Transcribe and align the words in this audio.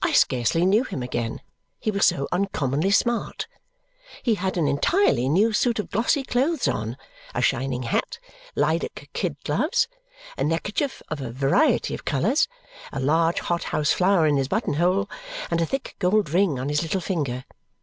I 0.00 0.12
scarcely 0.12 0.64
knew 0.64 0.84
him 0.84 1.02
again, 1.02 1.42
he 1.78 1.90
was 1.90 2.06
so 2.06 2.26
uncommonly 2.32 2.90
smart. 2.90 3.46
He 4.22 4.36
had 4.36 4.56
an 4.56 4.66
entirely 4.66 5.28
new 5.28 5.52
suit 5.52 5.78
of 5.78 5.90
glossy 5.90 6.22
clothes 6.24 6.66
on, 6.66 6.96
a 7.34 7.42
shining 7.42 7.82
hat, 7.82 8.18
lilac 8.56 9.10
kid 9.12 9.36
gloves, 9.44 9.86
a 10.38 10.44
neckerchief 10.44 11.02
of 11.10 11.20
a 11.20 11.30
variety 11.30 11.92
of 11.94 12.06
colours, 12.06 12.48
a 12.90 13.00
large 13.00 13.40
hot 13.40 13.64
house 13.64 13.92
flower 13.92 14.26
in 14.26 14.38
his 14.38 14.48
button 14.48 14.72
hole, 14.72 15.10
and 15.50 15.60
a 15.60 15.66
thick 15.66 15.94
gold 15.98 16.30
ring 16.30 16.58
on 16.58 16.70
his 16.70 16.80
little 16.82 17.02
finger. 17.02 17.44